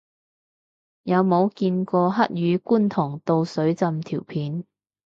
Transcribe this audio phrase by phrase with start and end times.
[1.03, 4.63] 有冇見過黑雨觀塘道水浸條片